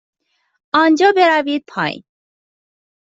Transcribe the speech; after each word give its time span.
آنجا 0.73 1.13
بروید 1.15 1.63
پایین. 1.67 2.03